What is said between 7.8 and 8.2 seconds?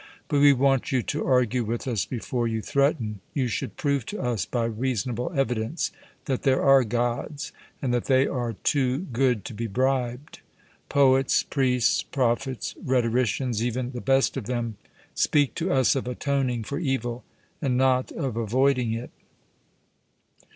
and that